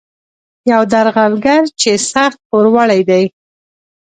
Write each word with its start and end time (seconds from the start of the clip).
یو 0.71 0.81
درغلګر 0.93 1.61
چې 1.81 1.91
سخت 2.13 2.39
پوروړی 2.47 3.01
دی. 3.09 3.23